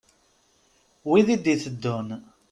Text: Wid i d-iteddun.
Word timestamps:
Wid 1.09 1.27
i 1.35 1.37
d-iteddun. 1.43 2.07